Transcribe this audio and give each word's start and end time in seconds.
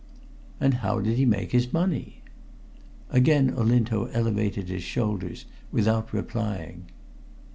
"And 0.59 0.73
how 0.81 0.99
did 0.99 1.17
he 1.17 1.27
make 1.27 1.51
his 1.51 1.71
money?" 1.71 2.23
Again 3.11 3.53
Olinto 3.55 4.07
elevated 4.11 4.67
his 4.67 4.81
shoulders, 4.81 5.45
without 5.71 6.11
replying. 6.11 6.87